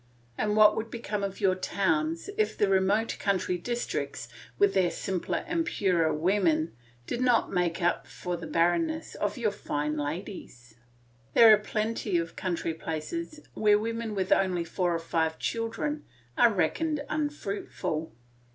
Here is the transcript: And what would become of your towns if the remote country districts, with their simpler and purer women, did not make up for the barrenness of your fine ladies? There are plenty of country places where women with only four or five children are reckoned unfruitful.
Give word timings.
And 0.35 0.55
what 0.57 0.75
would 0.75 0.89
become 0.89 1.21
of 1.23 1.39
your 1.39 1.53
towns 1.53 2.27
if 2.35 2.57
the 2.57 2.67
remote 2.67 3.19
country 3.19 3.59
districts, 3.59 4.29
with 4.57 4.73
their 4.73 4.89
simpler 4.89 5.43
and 5.45 5.63
purer 5.63 6.11
women, 6.11 6.75
did 7.05 7.21
not 7.21 7.53
make 7.53 7.83
up 7.83 8.07
for 8.07 8.35
the 8.35 8.47
barrenness 8.47 9.13
of 9.13 9.37
your 9.37 9.51
fine 9.51 9.95
ladies? 9.97 10.73
There 11.35 11.53
are 11.53 11.57
plenty 11.59 12.17
of 12.17 12.35
country 12.35 12.73
places 12.73 13.41
where 13.53 13.77
women 13.77 14.15
with 14.15 14.31
only 14.31 14.63
four 14.63 14.91
or 14.91 14.97
five 14.99 15.37
children 15.37 16.03
are 16.35 16.51
reckoned 16.51 17.05
unfruitful. 17.07 18.11